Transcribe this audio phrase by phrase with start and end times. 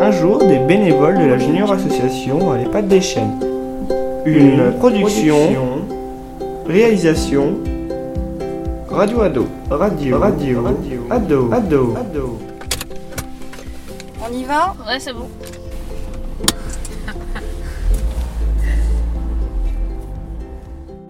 [0.00, 3.38] Un jour, des bénévoles de la Junior Association à l'EHPAD des Chênes.
[4.24, 5.36] Une production,
[6.66, 7.54] réalisation,
[8.90, 10.64] Radio Ado, Radio, Radio,
[11.10, 12.38] Ado, Ado, Ado.
[14.28, 14.74] On y va?
[14.86, 15.28] Ouais, c'est bon.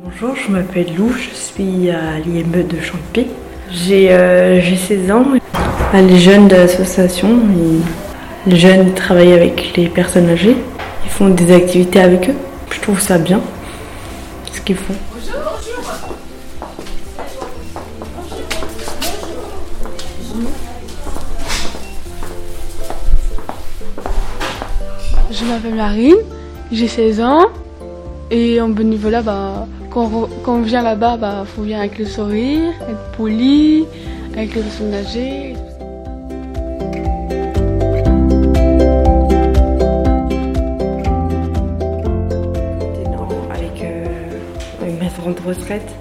[0.04, 3.26] Bonjour, je m'appelle Lou, je suis à l'IME de Champy.
[3.70, 5.24] J'ai euh, j'ai 16 ans.
[5.92, 7.82] Ah, Les jeunes de l'association, ils-
[8.46, 10.56] les jeunes travaillent avec les personnes âgées.
[11.04, 12.34] Ils font des activités avec eux.
[12.70, 13.40] Je trouve ça bien,
[14.52, 14.94] ce qu'ils font.
[25.30, 26.16] Je m'appelle Marine,
[26.72, 27.46] j'ai 16 ans
[28.30, 32.06] et en bénévolat, bah, quand, on, quand on vient là-bas, bah, faut venir avec le
[32.06, 33.84] sourire, être poli,
[34.34, 35.55] avec les personnes âgées.
[44.86, 45.94] Une de retraite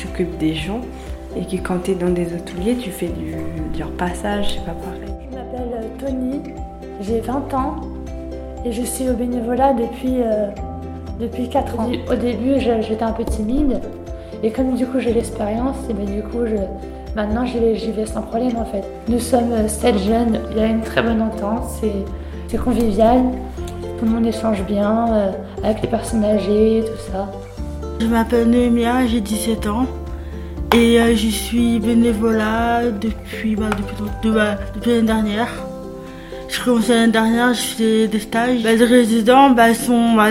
[0.00, 0.80] s'occupe des gens
[1.36, 3.34] et que quand tu es dans des ateliers, tu fais du,
[3.72, 5.00] du repassage, c'est pas pareil.
[5.30, 6.40] Je m'appelle euh, Tony,
[7.00, 7.76] j'ai 20 ans
[8.64, 10.48] et je suis au bénévolat depuis, euh,
[11.20, 11.90] depuis 4 ans.
[12.10, 13.80] Au début, j'étais un peu timide
[14.42, 16.56] et comme du coup j'ai l'expérience, et ben du coup je,
[17.16, 18.84] maintenant j'y vais, sans problème en fait.
[19.08, 23.20] Nous sommes 7 jeunes, il y a une très bonne entente, c'est, convivial,
[23.98, 25.30] tout le monde échange bien euh,
[25.64, 27.28] avec les personnes âgées, tout ça.
[28.00, 29.86] Je m'appelle Noémia, j'ai 17 ans
[30.74, 33.96] et euh, je suis bénévolat depuis, bah, depuis,
[34.28, 35.48] de- bah, depuis l'année dernière.
[36.48, 38.62] J'ai commencé l'année dernière, je fais des stages.
[38.62, 40.28] Bah, les résidents, bah, ils sont, bah,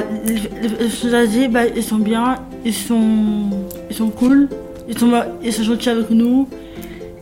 [0.79, 3.49] personnes âgées, bah, ils sont bien, ils sont,
[3.89, 4.47] ils sont cool,
[4.87, 6.47] ils sont, bah, ils sont gentils avec nous.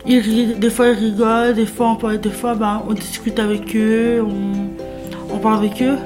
[0.07, 3.75] Ils des fois ils rigolent, des fois on, parle- des fois, bah, on discute avec
[3.75, 5.97] eux, on, on parle avec eux.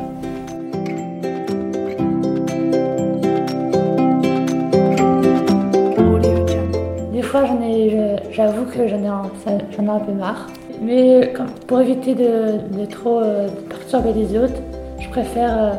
[8.39, 10.47] J'avoue que j'en ai, ai un peu marre.
[10.81, 14.61] Mais comme- pour éviter de, de trop euh, perturber les autres,
[14.97, 15.77] je préfère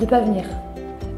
[0.00, 0.44] ne pas venir.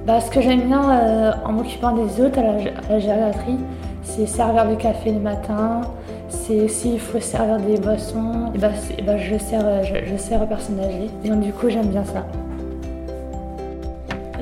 [0.05, 3.59] Bah, ce que j'aime bien euh, en m'occupant des autres à la, à la gériatrie,
[4.03, 5.83] c'est servir le café le matin,
[6.29, 8.71] c'est s'il faut servir des boissons, et bah,
[9.07, 11.09] bah, je, sers, euh, je, je sers aux personnes âgées.
[11.25, 12.27] Et donc du coup, j'aime bien ça.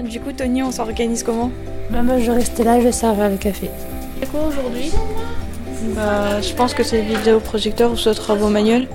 [0.03, 1.51] Du coup, Tony, on s'organise comment?
[1.91, 3.71] Bah, moi, je restais là, je servais le café.
[4.19, 4.93] C'est quoi aujourd'hui?
[5.95, 8.89] Bah, Je pense que c'est vidéoprojecteur ou soit travaux manuels.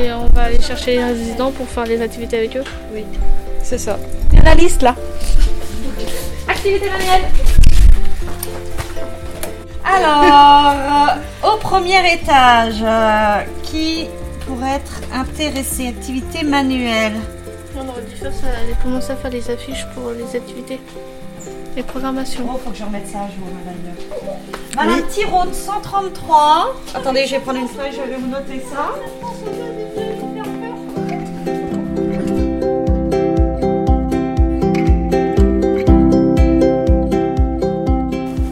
[0.00, 2.64] Et on va aller chercher les résidents pour faire les activités avec eux
[3.62, 3.98] C'est ça.
[4.44, 4.94] La liste là.
[6.48, 7.22] Activité manuelle
[9.84, 10.74] Alors,
[11.42, 14.06] euh, au premier étage, euh, qui
[14.46, 15.88] pourrait être intéressé?
[15.88, 17.14] Activité manuelle.
[17.76, 20.80] On aurait dû faire ça, aller commencer à faire les affiches pour les activités.
[21.76, 22.44] Les programmations.
[22.52, 23.94] Oh, faut que je remette ça à jour, madame.
[24.76, 26.74] Madame Thiraud, 133.
[26.94, 28.94] Attendez, je vais prendre une feuille, je vais vous noter ça.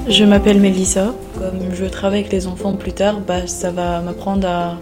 [0.08, 1.14] Je m'appelle Mélissa.
[1.38, 4.76] Comme je travaille avec les enfants plus tard, bah, ça va m'apprendre à,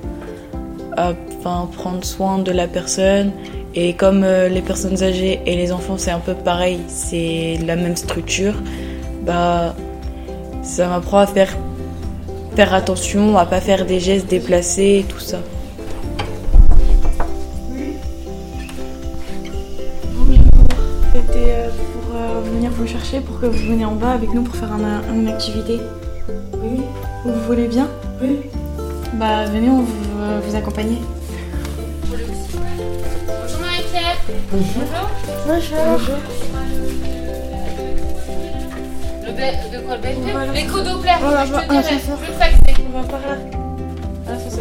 [0.97, 3.33] à, enfin, prendre soin de la personne.
[3.75, 7.77] Et comme euh, les personnes âgées et les enfants, c'est un peu pareil, c'est la
[7.77, 8.55] même structure,
[9.23, 9.75] bah,
[10.63, 11.57] ça m'apprend à faire,
[12.57, 15.39] faire attention, à pas faire des gestes déplacés et tout ça.
[21.15, 24.43] C'était euh, pour euh, venir vous chercher, pour que vous veniez en bas avec nous
[24.43, 25.79] pour faire un- une activité.
[26.63, 26.81] Oui.
[27.25, 27.87] Vous voulez bien?
[28.23, 28.39] Oui.
[29.15, 29.95] Bah venez, on vous,
[30.47, 30.99] vous accompagner.
[34.51, 36.17] Marie-Pierre Bonjour.
[39.27, 42.19] Le B- de quoi le BFP L'écho Doppler, On va voir un ascenseur.
[42.19, 43.37] On va par là.
[44.27, 44.61] Ah, ça.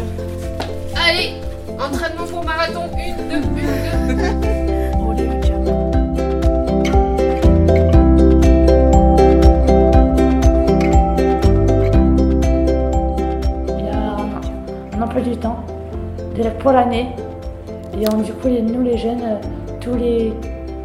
[1.08, 1.34] Allez,
[1.78, 4.58] entraînement pour marathon, une, deux, une, deux.
[15.24, 15.58] Du temps
[16.36, 17.08] déjà pour l'année.
[17.92, 19.36] Et donc, du coup, les- nous les jeunes, euh,
[19.88, 20.32] tous les,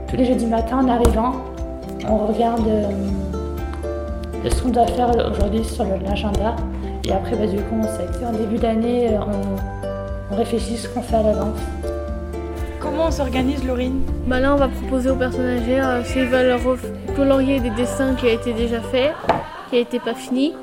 [0.08, 1.34] tous les jeudis matins en arrivant,
[2.08, 6.56] on regarde euh, ce qu'on doit faire aujourd'hui sur l'agenda.
[7.06, 8.26] Et après, bah, du coup, on sait.
[8.26, 11.60] En début d'année, euh, on, on réfléchit ce qu'on fait à l'avance.
[12.80, 14.02] Comment on s'organise, Laurine?
[14.28, 18.14] Bah là, on va proposer aux personnes âgées euh, s'ils veulent ref- colorier des dessins
[18.16, 19.12] qui a été déjà fait,
[19.70, 20.54] qui a été pas fini.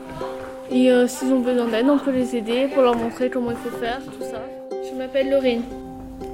[0.70, 3.56] Et euh, s'ils ont besoin d'aide, on peut les aider pour leur montrer comment il
[3.56, 4.38] faut faire, tout ça.
[4.70, 5.62] Je m'appelle Laurine.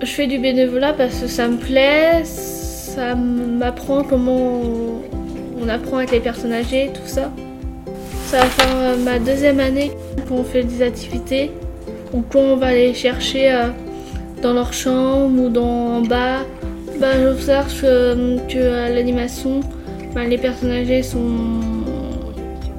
[0.02, 4.60] Je fais du bénévolat parce que ça me plaît, ça m'apprend comment
[5.60, 7.32] on apprend avec les personnes âgées, tout ça.
[8.26, 9.92] Ça va faire euh, ma deuxième année
[10.28, 11.50] qu'on fait des activités.
[12.12, 13.68] Donc on va aller chercher euh,
[14.42, 16.40] dans leur chambre ou dans en bas.
[17.00, 19.60] Bah, J'observe que, que à l'animation,
[20.14, 21.60] bah, les personnes âgées sont,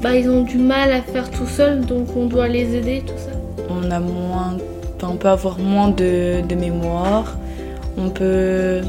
[0.02, 3.18] bah, ils ont du mal à faire tout seuls, donc on doit les aider, tout
[3.18, 3.32] ça.
[3.70, 4.58] On a moins,
[5.04, 7.36] on peut avoir moins de, de mémoire.
[7.98, 8.82] On peut,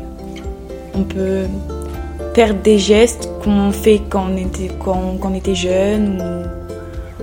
[0.95, 1.45] on peut
[2.35, 6.23] faire des gestes qu'on fait quand on était, quand, quand on était jeune.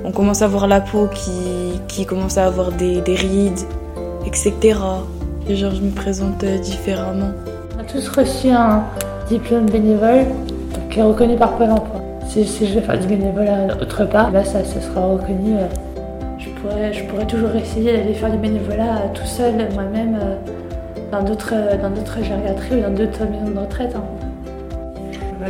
[0.04, 3.62] On commence à avoir la peau qui, qui commence à avoir des, des rides,
[4.26, 4.54] etc.
[5.48, 7.32] Et genre, je me présente différemment.
[7.76, 8.84] On a tous reçu un
[9.30, 10.26] diplôme bénévole
[10.90, 12.02] qui est reconnu par Pôle emploi.
[12.28, 15.54] Si, je veux faire du bénévolat autre part, là ça, sera reconnu.
[15.56, 15.68] euh,
[16.92, 20.36] je pourrais toujours essayer d'aller faire du bénévolat euh, tout seul, moi-même, euh,
[21.12, 23.96] dans d'autres euh, dans d'autres gériatries ou dans d'autres maisons de retraite.
[23.96, 24.04] hein.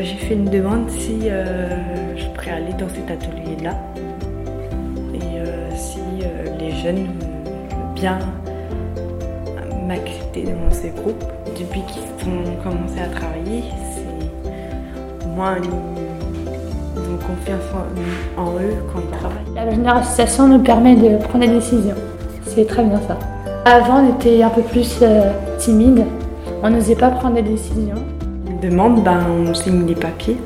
[0.02, 3.76] J'ai fait une demande si je pourrais aller dans cet atelier-là.
[5.14, 6.00] Et si
[6.60, 8.20] les jeunes veulent bien
[9.88, 11.24] m'accepter dans ces groupes.
[11.58, 13.64] Depuis qu'ils ont commencé à travailler,
[13.94, 16.05] c'est au moins ont
[17.27, 19.56] confiance en, en eux quand ils travaillent.
[19.56, 21.95] La génération association nous permet de prendre des décisions.
[22.45, 23.18] C'est très bien ça.
[23.66, 26.06] Avant, on était un peu plus euh, timide.
[26.62, 28.01] On n'osait pas prendre des décisions.
[28.48, 30.38] Une demande, ben, on signe les papiers.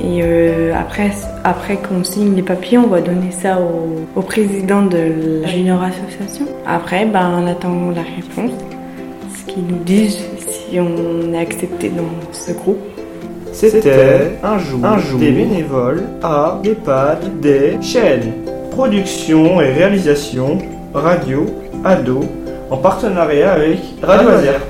[0.00, 1.10] Et euh, après,
[1.44, 5.82] après qu'on signe les papiers, on va donner ça au, au président de la Junior
[5.82, 6.46] Association.
[6.66, 8.52] Après, ben, on attend la réponse,
[9.34, 12.78] ce qu'ils nous disent si on est accepté dans ce groupe.
[13.56, 18.34] C'était un jour, un jour des bénévoles à l'EHPAD des chaînes.
[18.70, 20.58] Production et réalisation
[20.92, 21.46] radio,
[21.82, 22.20] ado,
[22.68, 24.60] en partenariat avec Radio Azer.